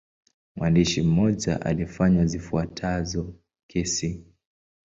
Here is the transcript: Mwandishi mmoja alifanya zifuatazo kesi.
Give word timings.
Mwandishi 0.55 1.01
mmoja 1.01 1.61
alifanya 1.61 2.25
zifuatazo 2.25 3.33
kesi. 3.67 4.25